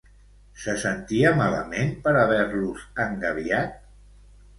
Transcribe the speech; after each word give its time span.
Se 0.61 0.73
sentia 0.83 1.33
malament 1.41 1.91
per 2.07 2.13
haver-los 2.21 2.87
engabiat? 3.05 3.77